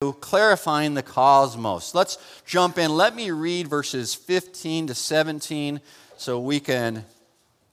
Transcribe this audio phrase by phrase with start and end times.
[0.00, 1.92] clarifying the cosmos.
[1.92, 2.96] Let's jump in.
[2.96, 5.80] Let me read verses 15 to 17
[6.16, 7.04] so we can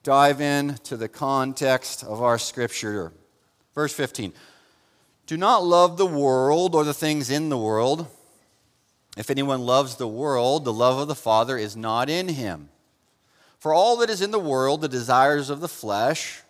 [0.02, 3.12] dive into the context of our scripture.
[3.76, 4.32] Verse 15
[5.26, 8.08] Do not love the world or the things in the world.
[9.16, 12.70] If anyone loves the world, the love of the Father is not in him.
[13.60, 16.42] For all that is in the world, the desires of the flesh,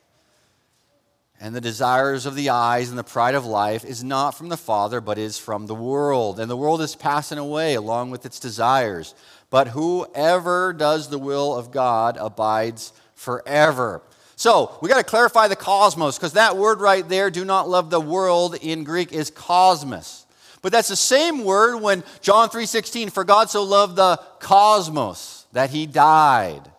[1.40, 4.56] and the desires of the eyes and the pride of life is not from the
[4.56, 6.40] Father, but is from the world.
[6.40, 9.14] And the world is passing away along with its desires.
[9.50, 14.02] But whoever does the will of God abides forever.
[14.34, 17.90] So we got to clarify the cosmos because that word right there, do not love
[17.90, 20.26] the world in Greek, is cosmos.
[20.62, 25.70] But that's the same word when John 3:16, for God so loved the cosmos that
[25.70, 26.70] he died.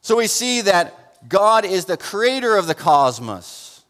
[0.00, 3.82] So we see that God is the creator of the cosmos.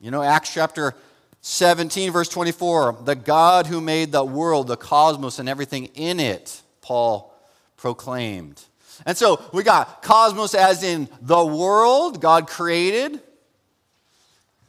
[0.00, 0.94] You know, Acts chapter
[1.42, 6.60] 17, verse 24, the God who made the world, the cosmos, and everything in it,
[6.82, 7.34] Paul
[7.76, 8.62] proclaimed.
[9.06, 13.20] And so we got cosmos as in the world God created.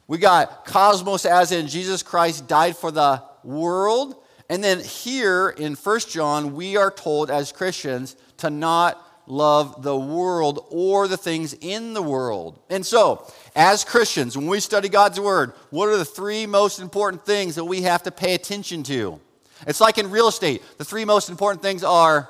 [0.06, 4.16] We got cosmos as in Jesus Christ died for the world.
[4.48, 9.96] And then here in First John, we are told as Christians to not love the
[9.96, 12.58] world or the things in the world.
[12.68, 17.24] And so, as Christians, when we study God's Word, what are the three most important
[17.24, 19.20] things that we have to pay attention to?
[19.66, 20.62] It's like in real estate.
[20.78, 22.28] The three most important things are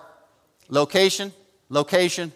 [0.69, 1.33] location,
[1.69, 2.33] location,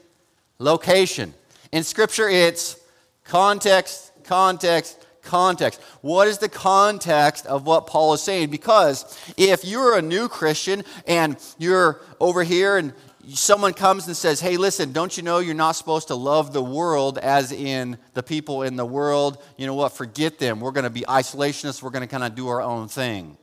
[0.58, 1.34] location.
[1.72, 2.77] In Scripture, it's
[3.24, 5.80] context, context, context.
[6.00, 8.50] What is the context of what Paul is saying?
[8.50, 12.94] Because if you're a new Christian and you're over here and
[13.34, 16.62] someone comes and says, Hey, listen, don't you know you're not supposed to love the
[16.62, 19.42] world as in the people in the world?
[19.56, 19.92] You know what?
[19.92, 20.60] Forget them.
[20.60, 21.83] We're going to be isolationists.
[21.83, 23.36] We're going to kind of do our own thing.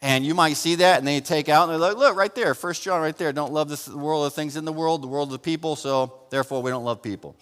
[0.00, 2.54] And you might see that, and they take out, and they're like, Look, right there,
[2.54, 3.32] First John, right there.
[3.32, 6.20] Don't love the world of things in the world, the world of the people, so
[6.30, 7.36] therefore we don't love people.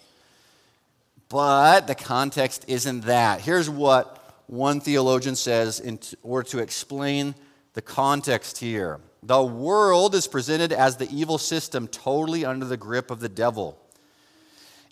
[1.29, 3.41] But the context isn't that.
[3.41, 7.35] Here's what one theologian says in order to explain
[7.73, 8.99] the context here.
[9.23, 13.77] The world is presented as the evil system totally under the grip of the devil.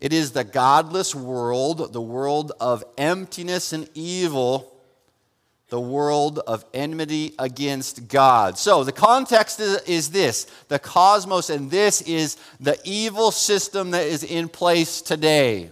[0.02, 4.76] It is the godless world, the world of emptiness and evil,
[5.70, 8.58] the world of enmity against God.
[8.58, 14.06] So the context is, is, this the cosmos, and this is the evil system that
[14.06, 15.72] is in place today.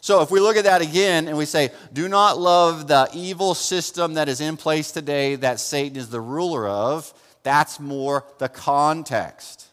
[0.00, 3.54] So if we look at that again and we say, do not love the evil
[3.54, 7.12] system that is in place today that Satan is the ruler of,
[7.42, 9.68] that's more the context.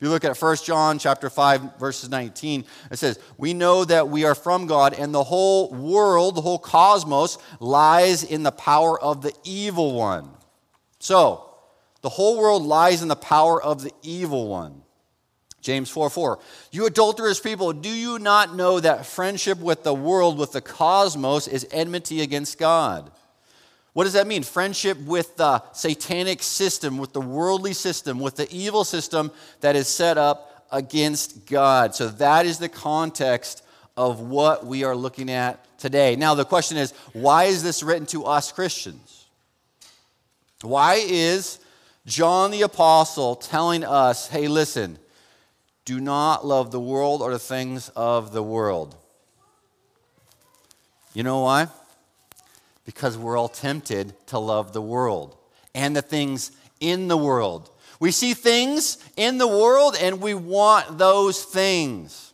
[0.00, 4.08] If you look at 1 John chapter 5 verses 19, it says, "We know that
[4.08, 8.98] we are from God and the whole world, the whole cosmos lies in the power
[8.98, 10.30] of the evil one."
[10.98, 11.44] So,
[12.00, 14.82] the whole world lies in the power of the evil one.
[15.60, 16.38] James 4 4.
[16.70, 21.46] You adulterous people, do you not know that friendship with the world, with the cosmos,
[21.46, 23.10] is enmity against God?
[23.92, 24.42] What does that mean?
[24.42, 29.88] Friendship with the satanic system, with the worldly system, with the evil system that is
[29.88, 31.94] set up against God.
[31.94, 33.64] So that is the context
[33.96, 36.14] of what we are looking at today.
[36.14, 39.26] Now, the question is why is this written to us Christians?
[40.62, 41.58] Why is
[42.06, 44.98] John the Apostle telling us, hey, listen,
[45.84, 48.94] do not love the world or the things of the world?
[51.12, 51.68] You know why?
[52.84, 55.36] Because we're all tempted to love the world
[55.74, 57.70] and the things in the world.
[58.00, 62.30] We see things in the world and we want those things.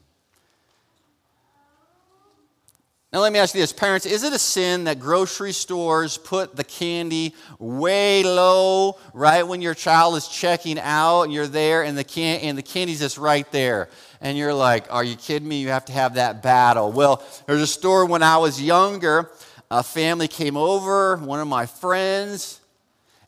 [3.12, 6.54] Now, let me ask you this parents, is it a sin that grocery stores put
[6.54, 11.96] the candy way low right when your child is checking out and you're there and
[11.96, 13.88] the, can- and the candy's just right there?
[14.20, 15.60] And you're like, are you kidding me?
[15.60, 16.92] You have to have that battle.
[16.92, 19.30] Well, there's a story when I was younger
[19.70, 22.60] a family came over, one of my friends,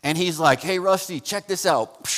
[0.02, 2.08] and he's like, Hey, Rusty, check this out.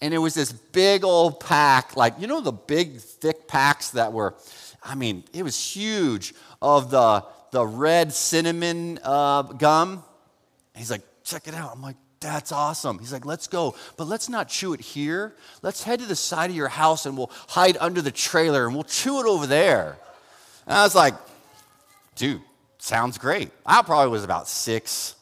[0.00, 4.12] And it was this big old pack, like, you know, the big, thick packs that
[4.12, 4.34] were,
[4.82, 10.02] I mean, it was huge of the, the red cinnamon uh, gum.
[10.74, 11.72] He's like, Check it out.
[11.72, 12.98] I'm like, that's awesome.
[12.98, 15.34] He's like, let's go, but let's not chew it here.
[15.62, 18.74] Let's head to the side of your house and we'll hide under the trailer and
[18.74, 19.98] we'll chew it over there.
[20.66, 21.14] And I was like,
[22.16, 22.40] dude,
[22.84, 23.48] Sounds great.
[23.64, 25.14] I probably was about six,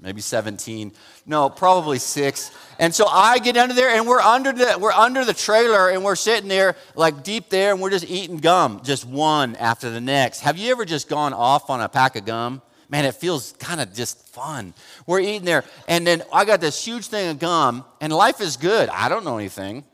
[0.00, 0.90] maybe 17.
[1.24, 2.50] No, probably six.
[2.80, 6.02] And so I get under there and we're under the we're under the trailer and
[6.02, 10.00] we're sitting there like deep there and we're just eating gum, just one after the
[10.00, 10.40] next.
[10.40, 12.60] Have you ever just gone off on a pack of gum?
[12.88, 14.74] man, it feels kind of just fun.
[15.06, 18.56] We're eating there, and then I got this huge thing of gum, and life is
[18.56, 18.88] good.
[18.88, 19.84] I don't know anything.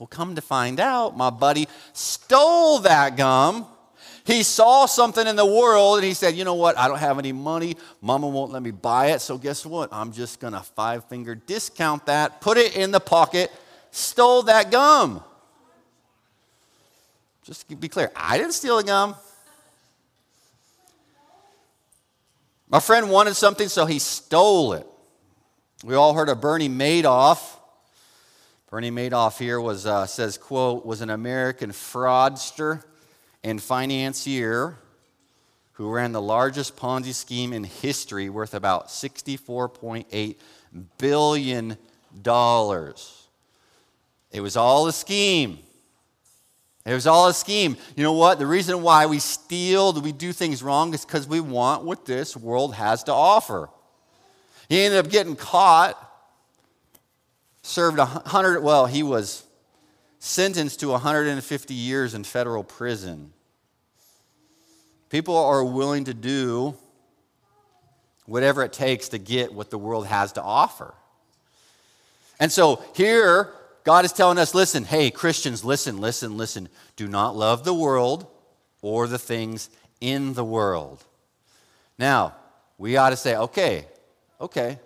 [0.00, 3.66] Well, come to find out, my buddy stole that gum.
[4.24, 6.78] He saw something in the world and he said, You know what?
[6.78, 7.76] I don't have any money.
[8.00, 9.20] Mama won't let me buy it.
[9.20, 9.92] So, guess what?
[9.92, 13.50] I'm just going to five finger discount that, put it in the pocket,
[13.90, 15.22] stole that gum.
[17.42, 19.16] Just to be clear, I didn't steal the gum.
[22.68, 24.86] My friend wanted something, so he stole it.
[25.84, 27.56] We all heard of Bernie Madoff.
[28.70, 32.84] Bernie Madoff here was uh, says, "quote was an American fraudster
[33.44, 34.76] and financier
[35.72, 40.36] who ran the largest Ponzi scheme in history, worth about $64.8
[40.98, 41.76] billion.
[44.30, 45.58] It was all a scheme.
[46.84, 47.76] It was all a scheme.
[47.96, 48.38] You know what?
[48.38, 52.36] The reason why we steal, we do things wrong, is because we want what this
[52.36, 53.70] world has to offer.
[54.68, 55.96] He ended up getting caught,
[57.62, 59.44] served a hundred, well, he was
[60.24, 63.32] sentenced to 150 years in federal prison.
[65.10, 66.76] People are willing to do
[68.26, 70.94] whatever it takes to get what the world has to offer.
[72.38, 73.52] And so here,
[73.82, 76.68] God is telling us listen, hey, Christians, listen, listen, listen.
[76.94, 78.28] Do not love the world
[78.80, 79.70] or the things
[80.00, 81.02] in the world.
[81.98, 82.36] Now,
[82.78, 83.88] we ought to say, okay,
[84.40, 84.78] okay.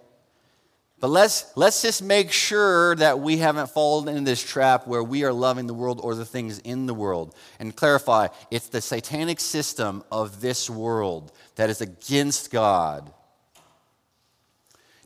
[0.99, 5.25] But let's, let's just make sure that we haven't fallen into this trap where we
[5.25, 7.35] are loving the world or the things in the world.
[7.61, 13.13] And clarify, it's the satanic system of this world that is against God.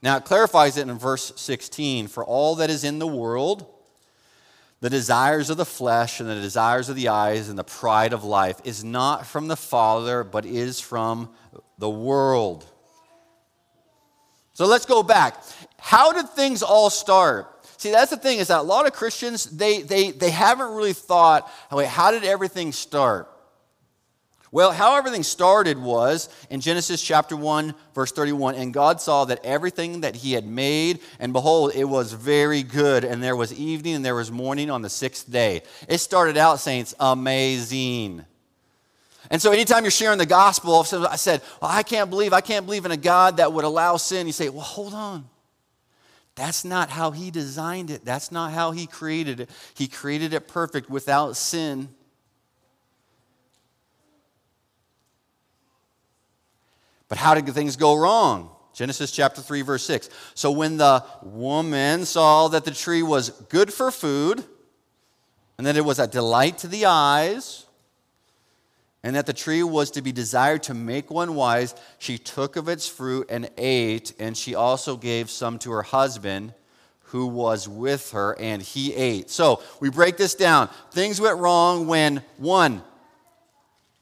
[0.01, 3.67] Now, it clarifies it in verse 16 For all that is in the world,
[4.81, 8.25] the desires of the flesh and the desires of the eyes and the pride of
[8.25, 11.31] life is not from the Father, but is from
[11.79, 12.65] the world.
[14.55, 15.43] So let's go back.
[15.91, 17.67] How did things all start?
[17.77, 20.93] See, that's the thing is that a lot of Christians, they, they, they haven't really
[20.93, 23.29] thought, wait, how did everything start?
[24.53, 29.45] Well, how everything started was in Genesis chapter 1, verse 31, and God saw that
[29.45, 33.97] everything that he had made, and behold, it was very good, and there was evening
[33.97, 35.63] and there was morning on the sixth day.
[35.89, 38.25] It started out, saints, amazing.
[39.29, 42.65] And so anytime you're sharing the gospel, I said, well, I can't believe, I can't
[42.65, 44.29] believe in a God that would allow sin.
[44.29, 45.30] You say, well, hold on.
[46.35, 48.05] That's not how he designed it.
[48.05, 49.51] That's not how he created it.
[49.75, 51.89] He created it perfect without sin.
[57.09, 58.51] But how did things go wrong?
[58.73, 60.09] Genesis chapter 3, verse 6.
[60.35, 64.45] So when the woman saw that the tree was good for food,
[65.59, 67.67] and that it was a delight to the eyes,
[69.03, 72.69] and that the tree was to be desired to make one wise, she took of
[72.69, 76.53] its fruit and ate, and she also gave some to her husband
[77.05, 79.31] who was with her, and he ate.
[79.31, 80.69] So we break this down.
[80.93, 82.83] Things went wrong when, one,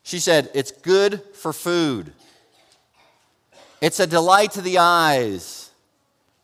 [0.03, 2.13] she said, It's good for food.
[3.81, 5.71] It's a delight to the eyes,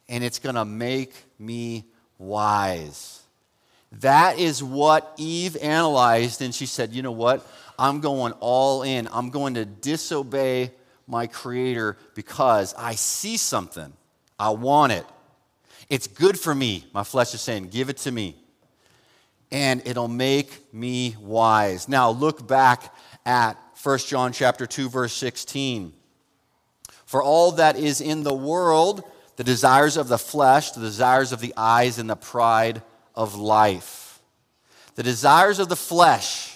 [0.09, 1.85] and it's going to make me
[2.19, 3.21] wise.
[4.01, 7.47] That is what Eve analyzed, and she said, You know what?
[7.79, 9.09] I'm going all in.
[9.11, 10.73] I'm going to disobey
[11.06, 13.93] my Creator because I see something.
[14.38, 15.06] I want it.
[15.88, 16.87] It's good for me.
[16.93, 18.37] My flesh is saying, Give it to me.
[19.51, 21.89] And it'll make me wise.
[21.89, 22.94] Now look back
[23.25, 25.93] at 1 John chapter 2 verse 16.
[27.05, 29.05] For all that is in the world,
[29.37, 32.82] the desires of the flesh, the desires of the eyes, and the pride
[33.15, 34.20] of life.
[34.94, 36.54] The desires of the flesh.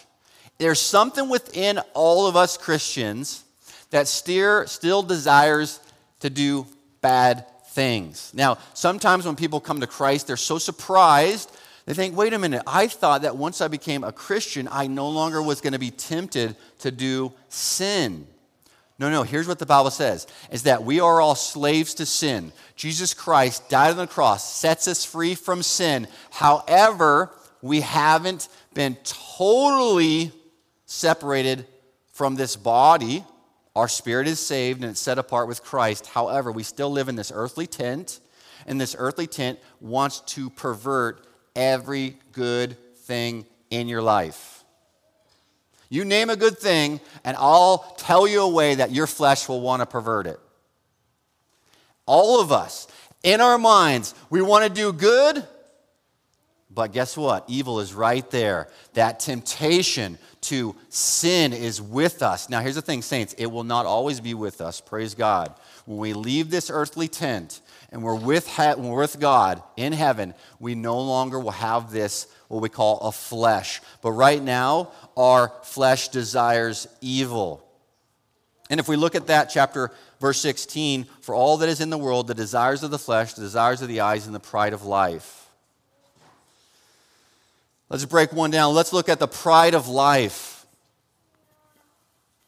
[0.59, 3.45] There's something within all of us Christians
[3.91, 5.81] that steer, still desires
[6.21, 6.67] to do
[7.01, 8.33] bad things.
[8.35, 11.51] Now, sometimes when people come to Christ, they're so surprised.
[11.87, 15.09] They think, wait a minute, I thought that once I became a Christian, I no
[15.09, 18.27] longer was going to be tempted to do sin.
[18.99, 22.53] No, no, here's what the Bible says is that we are all slaves to sin.
[22.75, 26.09] Jesus Christ died on the cross, sets us free from sin.
[26.31, 27.31] However,
[27.63, 30.33] we haven't been totally
[30.89, 31.67] separated
[32.15, 33.23] from this body.
[33.77, 36.07] Our spirit is saved and it's set apart with Christ.
[36.07, 38.19] However, we still live in this earthly tent,
[38.67, 44.65] and this earthly tent wants to pervert every good thing in your life.
[45.91, 49.61] You name a good thing, and I'll tell you a way that your flesh will
[49.61, 50.41] want to pervert it.
[52.07, 52.89] All of us,
[53.23, 55.47] in our minds, we want to do good,
[56.79, 57.43] But guess what?
[57.49, 58.69] Evil is right there.
[58.95, 62.49] That temptation to sin is with us.
[62.49, 64.81] Now, here's the thing, saints it will not always be with us.
[64.81, 65.53] Praise God.
[65.87, 70.77] When we leave this earthly tent and we're with, we're with God in heaven, we
[70.77, 73.81] no longer will have this, what we call a flesh.
[74.01, 77.69] But right now, our flesh desires evil.
[78.71, 81.99] And if we look at that chapter, verse 16, for all that is in the
[81.99, 84.85] world, the desires of the flesh, the desires of the eyes, and the pride of
[84.85, 85.38] life.
[87.91, 88.75] Let's break one down.
[88.75, 90.67] Let's look at the pride of life.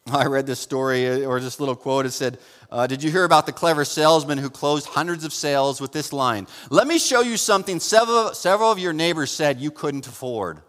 [0.12, 2.06] I read this story or this little quote.
[2.06, 2.38] It said,
[2.70, 6.12] uh, Did you hear about the clever salesman who closed hundreds of sales with this
[6.12, 6.46] line?
[6.68, 10.60] Let me show you something several, several of your neighbors said you couldn't afford.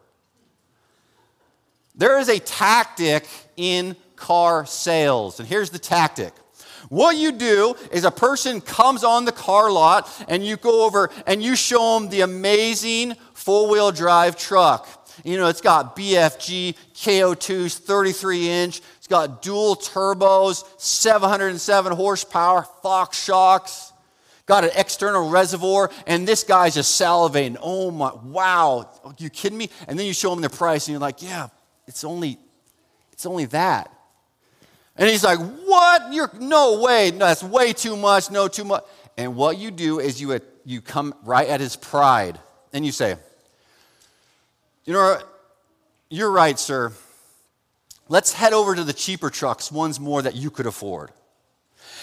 [1.94, 6.34] There is a tactic in car sales, and here's the tactic.
[6.90, 11.10] What you do is a person comes on the car lot and you go over
[11.28, 14.88] and you show them the amazing four wheel drive truck.
[15.24, 18.82] You know, it's got BFG KO2s, 33 inch.
[18.98, 23.94] It's got dual turbos, 707 horsepower, Fox shocks.
[24.46, 27.58] Got an external reservoir, and this guy's just salivating.
[27.62, 29.70] Oh my, wow, Are you kidding me?
[29.88, 31.50] And then you show him the price, and you're like, yeah,
[31.88, 32.38] it's only,
[33.12, 33.94] it's only that.
[34.98, 36.12] And he's like, what?
[36.12, 37.12] You're no way.
[37.12, 38.30] No, that's way too much.
[38.30, 38.84] No, too much.
[39.18, 42.40] And what you do is you uh, you come right at his pride,
[42.74, 43.16] and you say,
[44.86, 45.20] you know,
[46.10, 46.92] you're right, sir.
[48.10, 51.12] Let's head over to the cheaper trucks, ones more that you could afford.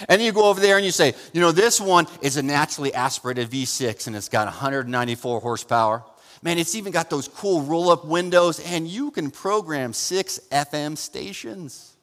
[0.09, 2.95] And you go over there and you say, you know, this one is a naturally
[2.95, 6.05] aspirated V6 and it's got 194 horsepower.
[6.41, 10.97] Man, it's even got those cool roll up windows and you can program six FM
[10.97, 11.97] stations.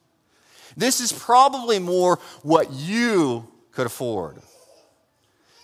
[0.76, 4.38] This is probably more what you could afford.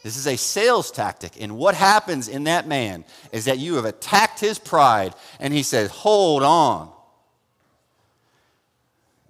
[0.02, 1.40] This is a sales tactic.
[1.40, 5.62] And what happens in that man is that you have attacked his pride, and he
[5.62, 6.90] says, Hold on.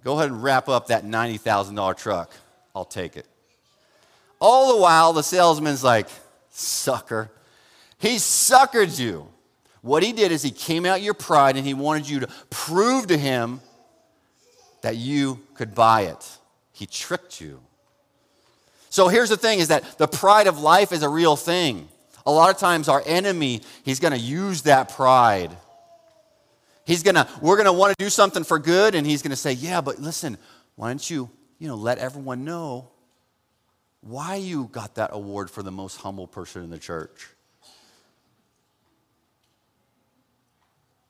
[0.03, 2.33] Go ahead and wrap up that $90,000 truck.
[2.75, 3.25] I'll take it.
[4.39, 6.07] All the while, the salesman's like,
[6.49, 7.31] Sucker.
[7.97, 9.27] He suckered you.
[9.81, 13.07] What he did is he came out your pride and he wanted you to prove
[13.07, 13.59] to him
[14.81, 16.37] that you could buy it.
[16.73, 17.59] He tricked you.
[18.93, 21.89] So here's the thing is that the pride of life is a real thing.
[22.27, 25.49] A lot of times our enemy, he's going to use that pride.
[26.85, 29.31] He's going to we're going to want to do something for good and he's going
[29.31, 30.37] to say, "Yeah, but listen,
[30.75, 32.91] why don't you, you know, let everyone know
[34.01, 37.29] why you got that award for the most humble person in the church?"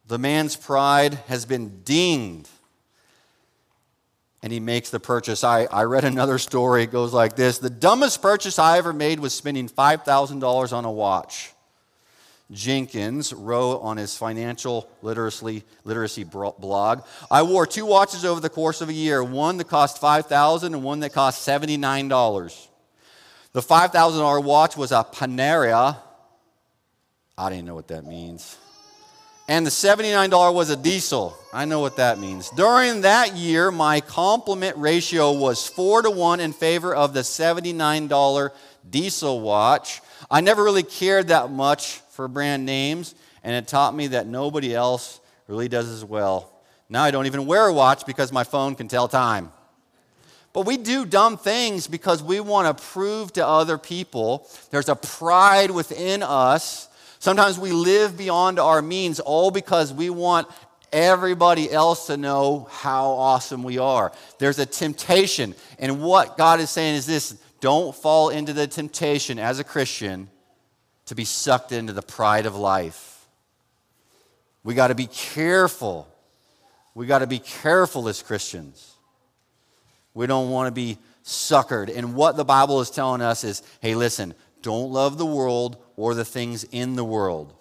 [0.08, 2.48] The man's pride has been dinged
[4.44, 5.44] and he makes the purchase.
[5.44, 6.84] I, I read another story.
[6.84, 10.92] It goes like this The dumbest purchase I ever made was spending $5,000 on a
[10.92, 11.52] watch.
[12.52, 18.82] Jenkins wrote on his financial literacy, literacy blog I wore two watches over the course
[18.82, 22.68] of a year one that cost $5,000 and one that cost $79.
[23.54, 25.98] The $5,000 watch was a Panerai.
[27.38, 28.58] I didn't know what that means
[29.48, 31.38] and the $79 was a diesel.
[31.52, 32.50] I know what that means.
[32.52, 38.52] During that year, my complement ratio was 4 to 1 in favor of the $79
[38.90, 40.02] diesel watch.
[40.32, 44.74] I never really cared that much for brand names, and it taught me that nobody
[44.74, 46.52] else really does as well.
[46.90, 49.52] Now I don't even wear a watch because my phone can tell time.
[50.54, 54.48] But we do dumb things because we want to prove to other people.
[54.70, 56.88] There's a pride within us
[57.24, 60.46] Sometimes we live beyond our means all because we want
[60.92, 64.12] everybody else to know how awesome we are.
[64.40, 65.56] There's a temptation.
[65.80, 70.28] And what God is saying is this don't fall into the temptation as a Christian
[71.06, 73.26] to be sucked into the pride of life.
[74.66, 76.10] We got to be careful.
[76.94, 78.96] We got to be careful as Christians.
[80.14, 81.90] We don't want to be suckered.
[81.96, 86.16] And what the Bible is telling us is hey, listen, don't love the world or
[86.16, 87.54] the things in the world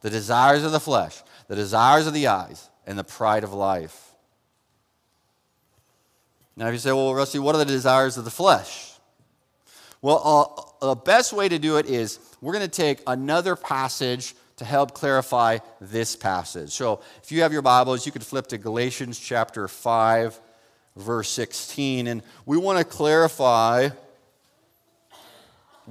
[0.00, 4.14] the desires of the flesh, the desires of the eyes, and the pride of life.
[6.56, 8.94] Now, if you say, well, Rusty, what are the desires of the flesh?
[10.02, 14.34] Well, uh, the best way to do it is we're going to take another passage
[14.56, 16.70] to help clarify this passage.
[16.70, 20.40] So, if you have your Bibles, you could flip to Galatians chapter 5,
[20.96, 22.06] verse 16.
[22.06, 23.90] And we want to clarify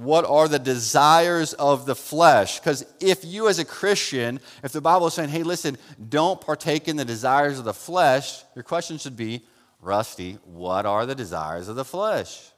[0.00, 2.58] what are the desires of the flesh?
[2.58, 5.76] Because if you, as a Christian, if the Bible is saying, hey, listen,
[6.08, 9.44] don't partake in the desires of the flesh, your question should be,
[9.82, 12.50] Rusty, what are the desires of the flesh?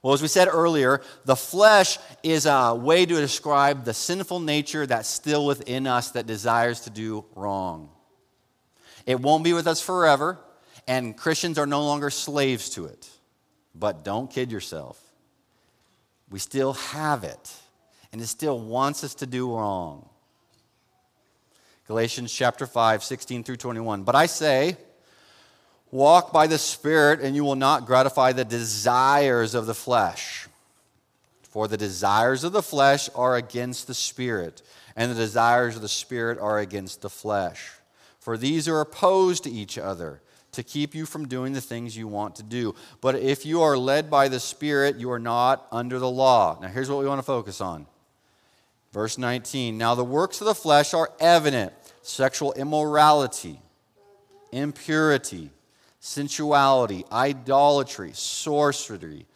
[0.00, 4.86] Well, as we said earlier, the flesh is a way to describe the sinful nature
[4.86, 7.90] that's still within us that desires to do wrong.
[9.06, 10.38] It won't be with us forever,
[10.86, 13.08] and Christians are no longer slaves to it.
[13.74, 15.00] But don't kid yourself.
[16.30, 17.52] We still have it,
[18.12, 20.08] and it still wants us to do wrong.
[21.86, 24.02] Galatians chapter 5, 16 through 21.
[24.02, 24.76] But I say,
[25.92, 30.48] walk by the Spirit, and you will not gratify the desires of the flesh.
[31.42, 34.62] For the desires of the flesh are against the Spirit,
[34.96, 37.70] and the desires of the Spirit are against the flesh.
[38.18, 40.20] For these are opposed to each other
[40.56, 42.74] to keep you from doing the things you want to do.
[43.00, 46.58] But if you are led by the Spirit, you are not under the law.
[46.60, 47.86] Now, here's what we want to focus on
[48.96, 53.60] Verse 19 Now the works of the flesh are evident sexual immorality,
[54.52, 55.50] impurity,
[56.00, 59.26] sensuality, idolatry, sorcery,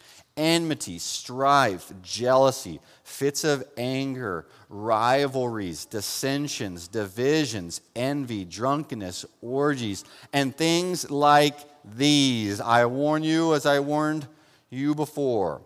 [0.40, 11.58] enmity, strife, jealousy, fits of anger, rivalries, dissensions, divisions, envy, drunkenness, orgies, and things like
[11.84, 12.58] these.
[12.58, 14.26] I warn you, as I warned
[14.70, 15.60] you before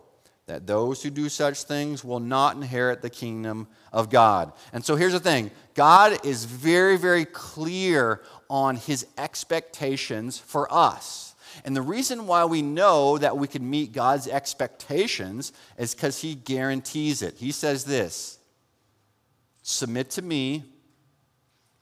[0.47, 4.53] that those who do such things will not inherit the kingdom of God.
[4.73, 11.34] And so here's the thing God is very, very clear on his expectations for us.
[11.65, 16.35] And the reason why we know that we can meet God's expectations is because he
[16.35, 17.35] guarantees it.
[17.37, 18.39] He says this
[19.63, 20.65] Submit to me,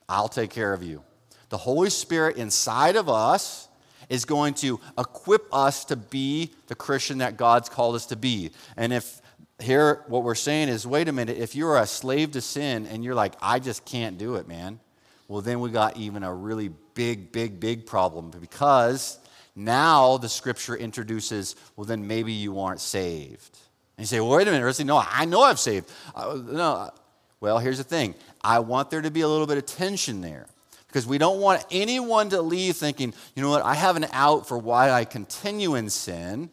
[0.07, 1.03] I'll take care of you.
[1.49, 3.67] The Holy Spirit inside of us
[4.09, 8.51] is going to equip us to be the Christian that God's called us to be.
[8.77, 9.21] And if
[9.59, 13.03] here what we're saying is wait a minute, if you're a slave to sin and
[13.03, 14.79] you're like, I just can't do it, man,
[15.27, 19.17] well, then we got even a really big, big, big problem because
[19.55, 23.57] now the scripture introduces, well, then maybe you aren't saved.
[23.97, 25.91] And you say, well, wait a minute, Rusty, no, I know I'm saved.
[26.15, 26.91] Uh, no.
[27.39, 30.47] Well, here's the thing I want there to be a little bit of tension there
[30.87, 34.47] because we don't want anyone to leave thinking, you know what, I have an out
[34.47, 36.49] for why I continue in sin.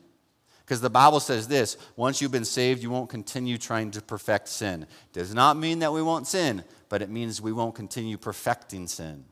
[0.64, 4.49] Because the Bible says this once you've been saved, you won't continue trying to perfect
[4.49, 4.87] sin.
[5.12, 9.25] Does not mean that we won't sin, but it means we won't continue perfecting sin.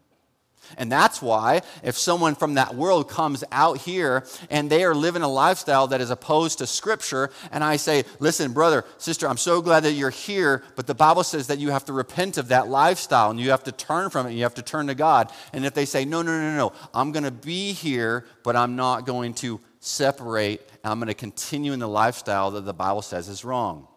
[0.77, 5.23] And that's why, if someone from that world comes out here and they are living
[5.23, 9.63] a lifestyle that is opposed to Scripture, and I say, listen, brother, sister, I'm so
[9.63, 12.69] glad that you're here, but the Bible says that you have to repent of that
[12.69, 15.33] lifestyle and you have to turn from it and you have to turn to God.
[15.53, 18.77] And if they say, no, no, no, no, I'm going to be here, but I'm
[18.77, 23.29] not going to separate, I'm going to continue in the lifestyle that the Bible says
[23.29, 23.89] is wrong.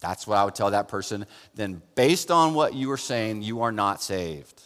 [0.00, 1.26] That's what I would tell that person.
[1.54, 4.65] Then, based on what you are saying, you are not saved.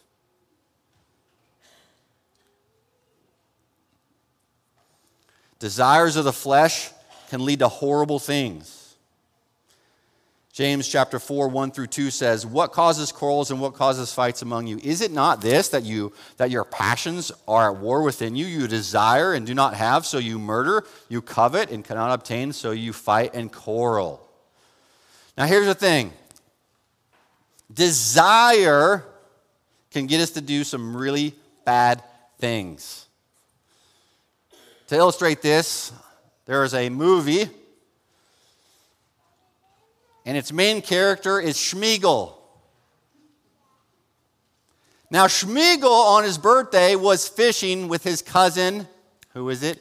[5.60, 6.90] Desires of the flesh
[7.28, 8.96] can lead to horrible things.
[10.52, 14.66] James chapter 4, 1 through 2 says, What causes quarrels and what causes fights among
[14.66, 14.80] you?
[14.82, 18.46] Is it not this that you that your passions are at war within you?
[18.46, 22.72] You desire and do not have, so you murder, you covet and cannot obtain, so
[22.72, 24.26] you fight and quarrel.
[25.38, 26.12] Now here's the thing.
[27.72, 29.04] Desire
[29.92, 32.02] can get us to do some really bad
[32.38, 33.06] things.
[34.90, 35.92] To illustrate this,
[36.46, 37.48] there is a movie,
[40.26, 42.34] and its main character is Sméagol.
[45.08, 48.88] Now, Sméagol on his birthday was fishing with his cousin.
[49.32, 49.80] Who is it?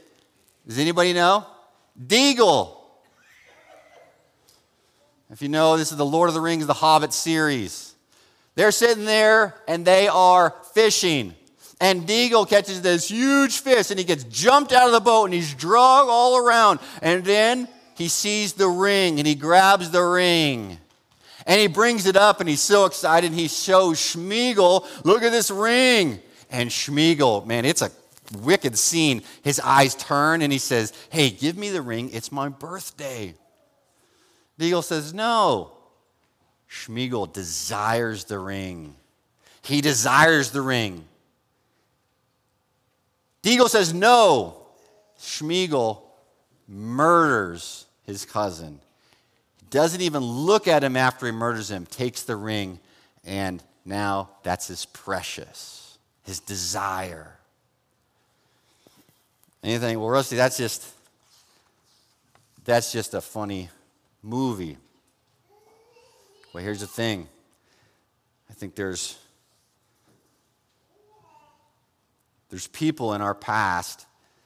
[0.67, 1.43] Does anybody know?
[1.99, 2.77] Déagol.
[5.31, 7.95] If you know, this is the Lord of the Rings, the Hobbit series.
[8.53, 11.33] They're sitting there and they are fishing.
[11.81, 15.33] And Déagol catches this huge fish and he gets jumped out of the boat and
[15.33, 16.79] he's dragged all around.
[17.01, 20.77] And then he sees the ring and he grabs the ring.
[21.45, 23.31] And he brings it up and he's so excited.
[23.31, 26.19] And he shows Sméagol, look at this ring.
[26.51, 27.91] And Sméagol, man, it's a
[28.37, 29.21] wicked scene.
[29.41, 32.09] His eyes turn and he says, Hey, give me the ring.
[32.11, 33.35] It's my birthday.
[34.59, 35.71] Déagol says, No.
[36.69, 38.95] Sméagol desires the ring.
[39.61, 41.05] He desires the ring.
[43.43, 44.57] Déagol says no.
[45.19, 46.01] Sméagol
[46.67, 48.79] murders his cousin.
[49.69, 52.79] Doesn't even look at him after he murders him, takes the ring,
[53.23, 57.35] and now that's his precious, his desire.
[59.63, 59.99] Anything?
[59.99, 60.87] Well, Rusty, that's just
[62.65, 63.69] that's just a funny
[64.23, 64.77] movie.
[66.53, 67.27] Well, here's the thing.
[68.49, 69.17] I think there's
[72.49, 74.05] There's people in our past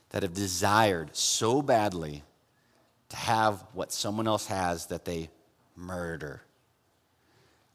[0.10, 2.24] that have desired so badly
[3.10, 5.30] to have what someone else has that they
[5.76, 6.42] murder.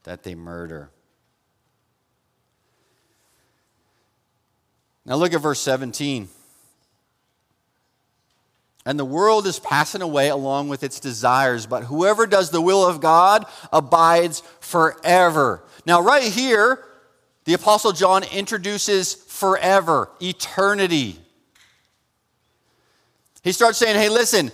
[0.05, 0.91] That they murder.
[5.05, 6.29] Now look at verse 17.
[8.85, 12.87] And the world is passing away along with its desires, but whoever does the will
[12.87, 15.63] of God abides forever.
[15.85, 16.85] Now, right here,
[17.49, 21.19] the Apostle John introduces forever, eternity.
[23.43, 24.53] He starts saying, hey, listen,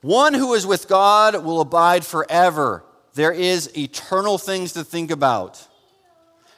[0.00, 2.86] one who is with God will abide forever.
[3.12, 5.62] There is eternal things to think about.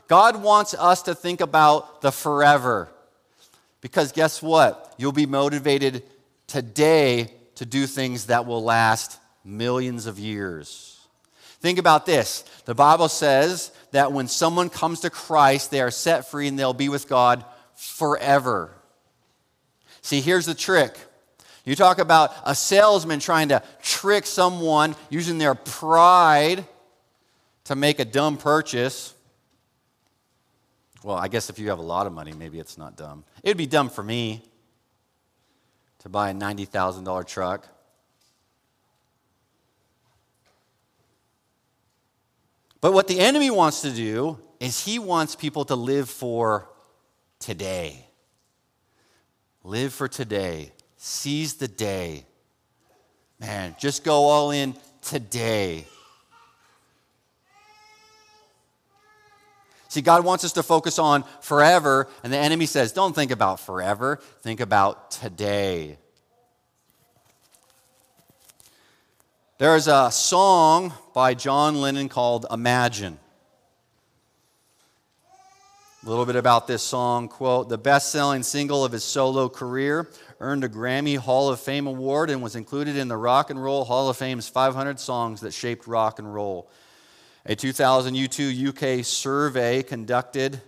[0.07, 2.89] God wants us to think about the forever.
[3.81, 4.95] Because guess what?
[4.97, 6.05] You'll be motivated
[6.47, 11.01] today to do things that will last millions of years.
[11.59, 12.43] Think about this.
[12.65, 16.75] The Bible says that when someone comes to Christ, they are set free and they'll
[16.75, 18.75] be with God forever.
[20.01, 20.97] See, here's the trick.
[21.65, 26.67] You talk about a salesman trying to trick someone using their pride
[27.65, 29.15] to make a dumb purchase.
[31.05, 33.25] Well, I guess if you have a lot of money, maybe it's not dumb.
[33.43, 34.43] It would be dumb for me
[36.01, 37.69] to buy a $90,000 truck.
[42.83, 46.69] But what the enemy wants to do is he wants people to live for
[47.39, 48.09] today.
[49.63, 50.73] Live for today.
[50.97, 52.27] Seize the day.
[53.39, 55.87] Man, just go all in today.
[59.87, 63.61] See, God wants us to focus on forever, and the enemy says, don't think about
[63.61, 65.99] forever, think about today.
[69.59, 73.19] There's a song by John Lennon called Imagine.
[76.05, 80.11] A little bit about this song quote, the best selling single of his solo career,
[80.41, 83.85] earned a Grammy Hall of Fame award, and was included in the Rock and Roll
[83.85, 86.69] Hall of Fame's 500 songs that shaped rock and roll.
[87.47, 90.61] A 2000 U2 UK survey conducted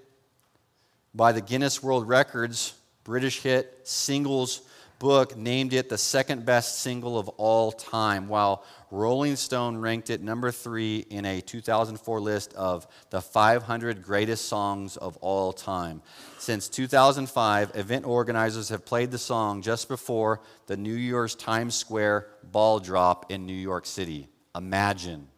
[1.15, 4.61] by the Guinness World Records British hit singles
[5.05, 10.23] book named it the second best single of all time, while Rolling Stone ranked it
[10.23, 16.01] number three in a 2004 list of the 500 greatest songs of all time.
[16.39, 22.29] Since 2005, event organizers have played the song just before the New Year's Times Square
[22.43, 24.31] ball drop in New York City.
[24.57, 25.29] Imagine.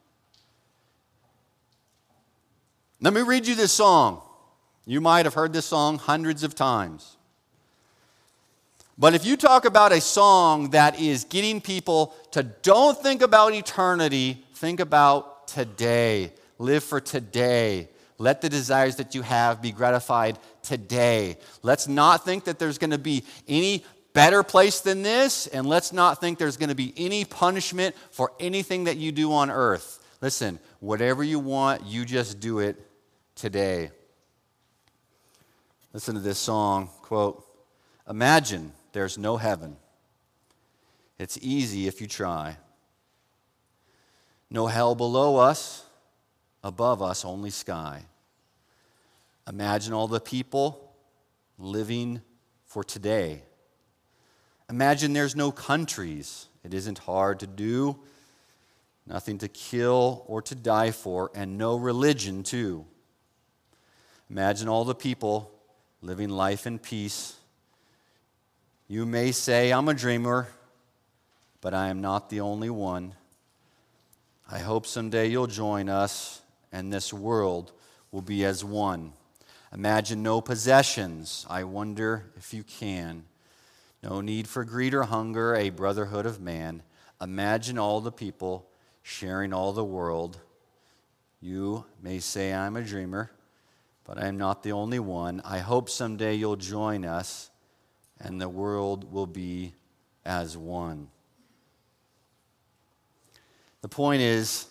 [3.00, 4.22] Let me read you this song.
[4.85, 7.15] You might have heard this song hundreds of times.
[8.98, 13.52] But if you talk about a song that is getting people to don't think about
[13.52, 16.32] eternity, think about today.
[16.59, 17.90] Live for today.
[18.16, 21.37] Let the desires that you have be gratified today.
[21.62, 25.92] Let's not think that there's going to be any better place than this, and let's
[25.92, 30.02] not think there's going to be any punishment for anything that you do on earth.
[30.22, 32.76] Listen, whatever you want, you just do it
[33.35, 33.90] today.
[35.92, 37.46] Listen to this song quote,
[38.09, 39.76] Imagine there's no heaven.
[41.18, 42.56] It's easy if you try.
[44.48, 45.85] No hell below us,
[46.64, 48.06] above us, only sky.
[49.46, 50.94] Imagine all the people
[51.59, 52.22] living
[52.64, 53.42] for today.
[54.70, 56.46] Imagine there's no countries.
[56.64, 57.98] It isn't hard to do.
[59.06, 62.87] Nothing to kill or to die for, and no religion, too.
[64.30, 65.52] Imagine all the people
[66.00, 67.35] living life in peace.
[68.88, 70.46] You may say, I'm a dreamer,
[71.61, 73.14] but I am not the only one.
[74.49, 77.72] I hope someday you'll join us and this world
[78.12, 79.12] will be as one.
[79.75, 81.44] Imagine no possessions.
[81.51, 83.25] I wonder if you can.
[84.05, 86.85] No need for greed or hunger, a brotherhood of man.
[87.20, 88.68] Imagine all the people
[89.03, 90.38] sharing all the world.
[91.40, 93.33] You may say, I'm a dreamer,
[94.05, 95.42] but I am not the only one.
[95.44, 97.51] I hope someday you'll join us
[98.20, 99.72] and the world will be
[100.24, 101.09] as one.
[103.83, 104.66] The point is,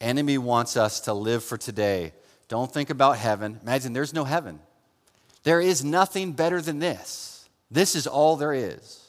[0.00, 2.12] enemy wants us to live for today.
[2.48, 3.60] Don't think about heaven.
[3.62, 4.58] Imagine there's no heaven.
[5.44, 7.48] There is nothing better than this.
[7.70, 9.06] This is all there is.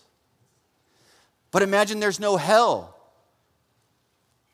[1.49, 2.95] But imagine there's no hell.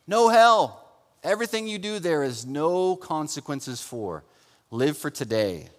[0.07, 0.83] No hell.
[1.23, 4.23] Everything you do there is no consequences for.
[4.71, 5.69] Live for today.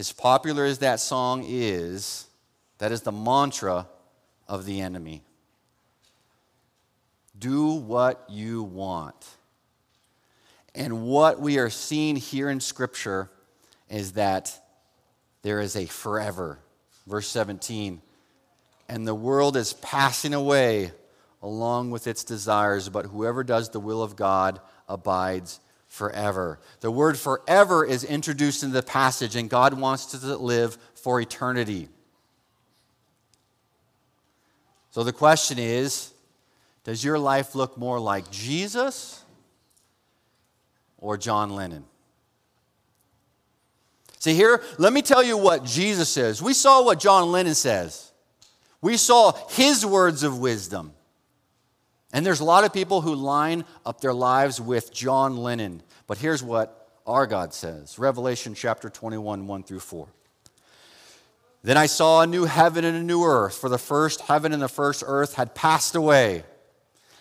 [0.00, 2.24] As popular as that song is,
[2.78, 3.86] that is the mantra
[4.48, 5.22] of the enemy.
[7.38, 9.26] Do what you want.
[10.74, 13.30] And what we are seeing here in Scripture
[13.90, 14.58] is that
[15.42, 16.60] there is a forever.
[17.06, 18.00] Verse 17.
[18.88, 20.92] And the world is passing away
[21.42, 26.60] along with its desires, but whoever does the will of God abides forever.
[26.80, 31.88] The word forever is introduced in the passage, and God wants to live for eternity.
[34.92, 36.14] So the question is
[36.84, 39.22] Does your life look more like Jesus
[40.96, 41.84] or John Lennon?
[44.20, 46.40] See, here, let me tell you what Jesus says.
[46.40, 48.12] We saw what John Lennon says,
[48.80, 50.92] we saw his words of wisdom.
[52.12, 55.82] And there's a lot of people who line up their lives with John Lennon.
[56.06, 60.08] But here's what our God says Revelation chapter 21, 1 through 4.
[61.62, 64.62] Then I saw a new heaven and a new earth, for the first heaven and
[64.62, 66.42] the first earth had passed away,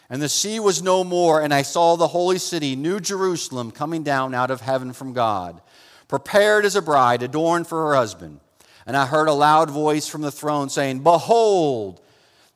[0.09, 1.41] and the sea was no more.
[1.41, 5.61] And I saw the holy city, New Jerusalem, coming down out of heaven from God,
[6.07, 8.39] prepared as a bride, adorned for her husband.
[8.85, 12.01] And I heard a loud voice from the throne saying, Behold,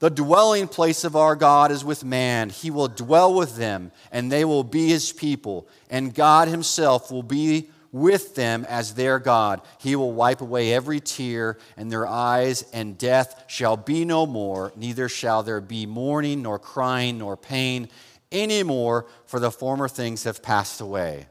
[0.04, 2.50] the dwelling place of our God is with man.
[2.50, 5.66] He will dwell with them, and they will be his people.
[5.90, 9.62] And God himself will be with them as their God.
[9.78, 14.74] He will wipe away every tear, and their eyes, and death shall be no more.
[14.76, 17.88] Neither shall there be mourning, nor crying, nor pain
[18.30, 21.28] anymore, for the former things have passed away.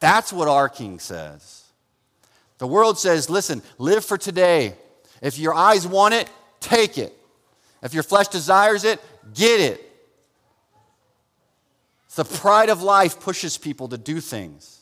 [0.00, 1.62] That's what our King says.
[2.58, 4.74] The world says, listen, live for today.
[5.22, 6.28] If your eyes want it,
[6.58, 7.16] take it.
[7.84, 9.00] If your flesh desires it,
[9.34, 9.90] get it.
[12.16, 14.80] The pride of life pushes people to do things.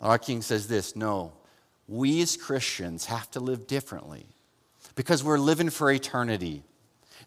[0.00, 1.32] Our King says this no,
[1.88, 4.26] we as Christians have to live differently
[4.94, 6.62] because we're living for eternity.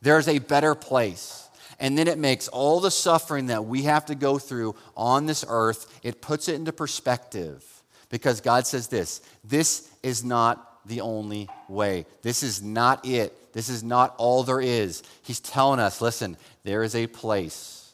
[0.02, 1.50] There's a better place.
[1.80, 5.44] And then it makes all the suffering that we have to go through on this
[5.48, 7.66] earth, it puts it into perspective.
[8.10, 12.06] Because God says this this is not the only way.
[12.22, 13.54] This is not it.
[13.54, 15.04] This is not all there is.
[15.24, 17.94] He's telling us listen, there is a place,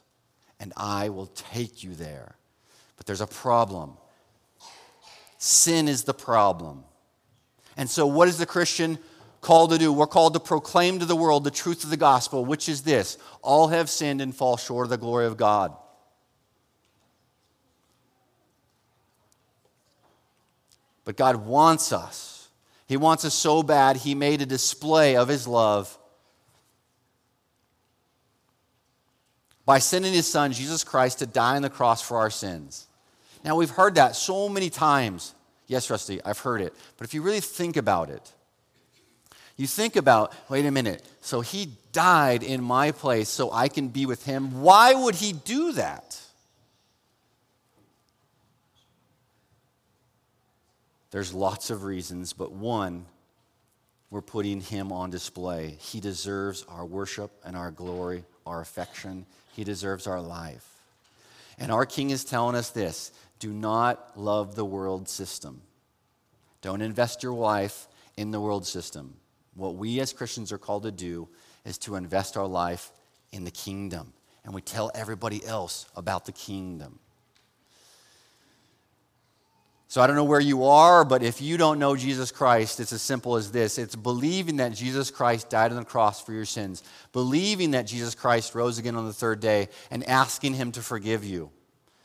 [0.59, 2.35] and I will take you there.
[2.97, 3.97] But there's a problem.
[5.37, 6.83] Sin is the problem.
[7.77, 8.99] And so, what is the Christian
[9.39, 9.91] called to do?
[9.91, 13.17] We're called to proclaim to the world the truth of the gospel, which is this
[13.41, 15.75] all have sinned and fall short of the glory of God.
[21.03, 22.40] But God wants us
[22.91, 25.97] he wants us so bad, he made a display of his love
[29.65, 32.87] by sending his son, Jesus Christ, to die on the cross for our sins.
[33.45, 35.33] Now, we've heard that so many times.
[35.67, 36.75] Yes, Rusty, I've heard it.
[36.97, 38.29] But if you really think about it,
[39.55, 43.87] you think about, wait a minute, so he died in my place so I can
[43.87, 44.59] be with him.
[44.59, 46.19] Why would he do that?
[51.11, 53.05] There's lots of reasons, but one,
[54.09, 55.77] we're putting him on display.
[55.79, 59.25] He deserves our worship and our glory, our affection.
[59.53, 60.67] He deserves our life.
[61.59, 65.61] And our king is telling us this do not love the world system.
[66.61, 69.15] Don't invest your life in the world system.
[69.55, 71.27] What we as Christians are called to do
[71.65, 72.91] is to invest our life
[73.31, 74.13] in the kingdom.
[74.43, 76.99] And we tell everybody else about the kingdom.
[79.91, 82.93] So I don't know where you are, but if you don't know Jesus Christ, it's
[82.93, 86.45] as simple as this it's believing that Jesus Christ died on the cross for your
[86.45, 90.81] sins, believing that Jesus Christ rose again on the third day, and asking Him to
[90.81, 91.51] forgive you.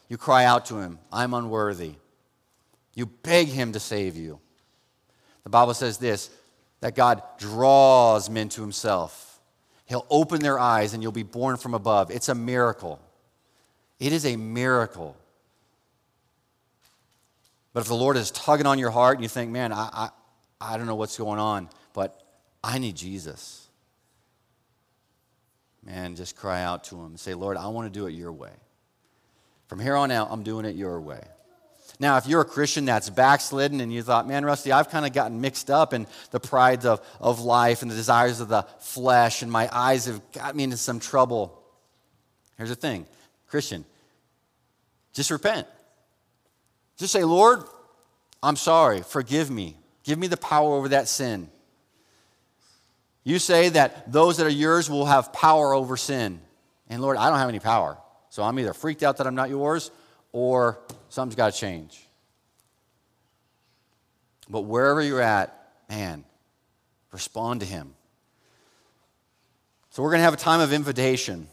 [0.09, 1.95] You cry out to Him, I'm unworthy.
[2.97, 4.41] You beg Him to save you.
[5.45, 6.29] The Bible says this
[6.81, 9.39] that God draws men to Himself.
[9.85, 12.11] He'll open their eyes and you'll be born from above.
[12.11, 13.01] It's a miracle.
[14.01, 15.17] It is a miracle.
[17.77, 20.09] But if the Lord is tugging on your heart and you think, man, I, I,
[20.59, 22.19] I don't know what's going on, but
[22.65, 23.69] I need Jesus.
[25.85, 28.33] Man, just cry out to him and say, Lord, I want to do it your
[28.33, 28.53] way.
[29.67, 31.21] From here on out, I'm doing it your way.
[32.01, 35.13] Now, if you're a Christian that's backslidden and you thought, man, Rusty, I've kind of
[35.13, 39.43] gotten mixed up in the prides of, of life and the desires of the flesh,
[39.43, 41.63] and my eyes have got me into some trouble.
[42.57, 43.05] Here's the thing
[43.49, 43.85] Christian,
[45.13, 45.67] just repent.
[46.97, 47.63] Just say, Lord,
[48.43, 49.03] I'm sorry.
[49.03, 49.77] Forgive me.
[50.05, 51.51] Give me the power over that sin.
[53.25, 56.41] You say that those that are yours will have power over sin.
[56.89, 57.99] And Lord, I don't have any power.
[58.31, 59.91] So I'm either freaked out that I'm not yours
[60.33, 60.79] or
[61.09, 62.07] something's got to change.
[64.49, 66.25] But wherever you're at, man,
[67.11, 67.95] respond to Him.
[69.91, 71.49] So we're going to have a time of invitation.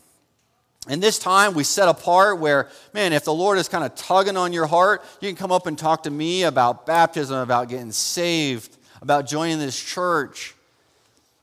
[0.88, 4.36] And this time we set apart where, man, if the Lord is kind of tugging
[4.36, 7.93] on your heart, you can come up and talk to me about baptism, about getting
[7.93, 10.56] saved, about joining this church,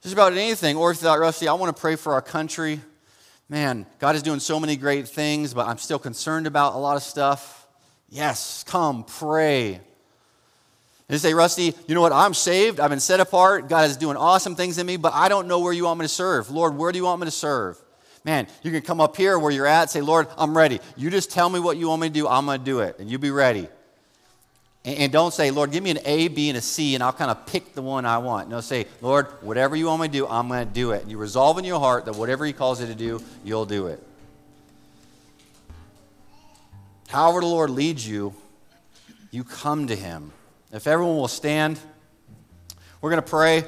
[0.03, 0.77] just about anything.
[0.77, 2.81] Or if you thought, Rusty, I want to pray for our country.
[3.49, 6.97] man, God is doing so many great things, but I'm still concerned about a lot
[6.97, 7.67] of stuff.
[8.11, 9.81] Yes, come, pray.
[11.09, 12.13] And say, Rusty, you know what?
[12.13, 12.79] I'm saved.
[12.79, 13.69] I've been set apart.
[13.69, 16.05] God is doing awesome things in me, but I don't know where you want me
[16.05, 16.51] to serve.
[16.51, 17.81] Lord, where do you want me to serve?
[18.25, 20.81] Man, you can come up here where you're at, say, Lord, I'm ready.
[20.97, 22.29] You just tell me what you want me to do.
[22.29, 22.99] I'm going to do it.
[22.99, 23.69] And you be ready.
[24.85, 27.31] And don't say, Lord, give me an A, B, and a C, and I'll kind
[27.31, 28.49] of pick the one I want.
[28.49, 31.03] No, say, Lord, whatever you want me to do, I'm going to do it.
[31.03, 33.89] And you resolve in your heart that whatever He calls you to do, you'll do
[33.89, 34.03] it.
[37.09, 38.35] However, the Lord leads you,
[39.31, 40.33] you come to Him.
[40.73, 41.79] If everyone will stand,
[43.01, 43.65] we're going to pray.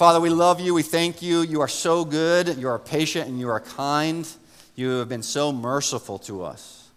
[0.00, 0.72] Father, we love you.
[0.72, 1.42] We thank you.
[1.42, 2.56] You are so good.
[2.56, 4.26] You are patient and you are kind.
[4.74, 6.88] You have been so merciful to us.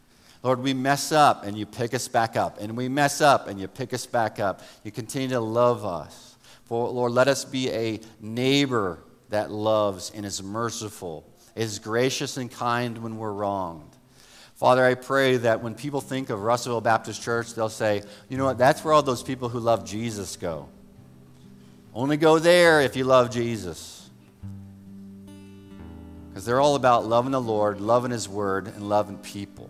[0.41, 2.61] Lord, we mess up and you pick us back up.
[2.61, 4.61] And we mess up and you pick us back up.
[4.85, 6.37] You continue to love us.
[6.63, 12.49] For, Lord, let us be a neighbor that loves and is merciful, is gracious and
[12.49, 13.97] kind when we're wronged.
[14.55, 18.45] Father, I pray that when people think of Russellville Baptist Church, they'll say, you know
[18.45, 20.69] what, that's where all those people who love Jesus go.
[21.95, 24.09] Only go there if you love Jesus.
[26.29, 29.69] Because they're all about loving the Lord, loving His Word, and loving people.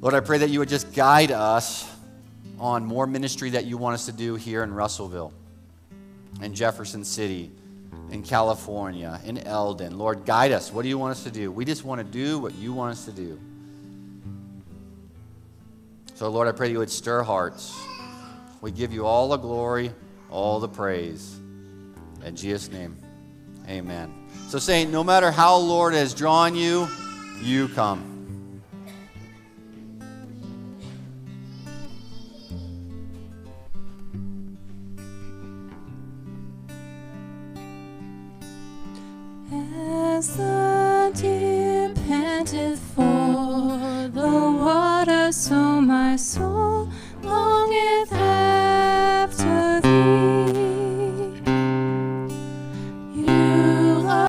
[0.00, 1.92] Lord, I pray that you would just guide us
[2.60, 5.32] on more ministry that you want us to do here in Russellville,
[6.40, 7.50] in Jefferson City,
[8.10, 9.98] in California, in Eldon.
[9.98, 10.72] Lord, guide us.
[10.72, 11.50] What do you want us to do?
[11.50, 13.40] We just want to do what you want us to do.
[16.14, 17.76] So, Lord, I pray you would stir hearts.
[18.60, 19.92] We give you all the glory,
[20.30, 21.38] all the praise.
[22.24, 22.96] In Jesus' name,
[23.68, 24.12] amen.
[24.48, 26.88] So, Saint, no matter how Lord has drawn you,
[27.40, 28.17] you come.